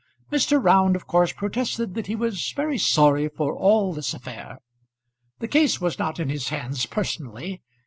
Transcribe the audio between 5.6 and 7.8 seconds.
was not in his hands personally.